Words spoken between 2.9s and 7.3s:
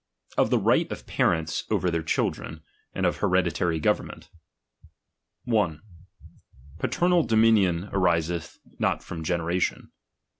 AND or HEREDITAKY GOVERNMENT. 1. Paternal